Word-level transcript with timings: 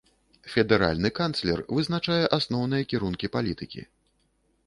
Федэральны 0.53 1.11
канцлер 1.19 1.61
вызначае 1.75 2.19
асноўныя 2.39 2.83
кірункі 2.93 3.31
палітыкі. 3.35 3.81